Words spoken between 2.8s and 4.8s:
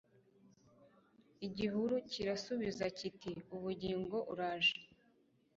kiti Ubugingo uraje